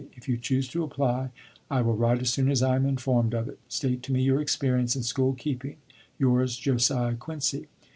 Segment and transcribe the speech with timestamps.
[0.13, 1.29] If you choose to apply,
[1.69, 3.59] I will write as soon as I am informed of it.
[3.69, 5.75] State to me your experience in school keeping.
[6.17, 7.67] Yours, "JOSIAH QUINCY."